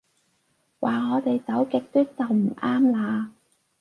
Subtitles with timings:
[0.79, 3.31] 話我哋走極端就唔啱啦